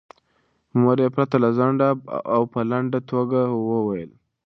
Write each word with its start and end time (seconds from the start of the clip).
مور 0.79 0.97
یې 1.03 1.09
پرته 1.15 1.35
له 1.43 1.49
ځنډه 1.57 1.89
او 2.35 2.41
په 2.53 2.59
لنډه 2.71 2.99
توګه 3.11 3.39
هو 3.51 3.59
وویل. 3.73 4.11